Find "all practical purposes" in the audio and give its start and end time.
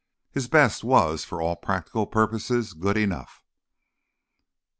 1.43-2.73